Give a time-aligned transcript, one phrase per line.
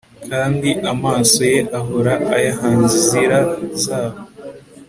[0.31, 3.37] kandi amaso ye ahora ayahanze inzira
[3.83, 4.19] zabo